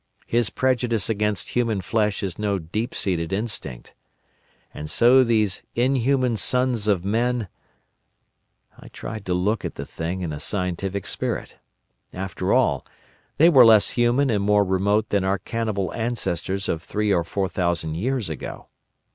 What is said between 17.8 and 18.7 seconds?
years ago.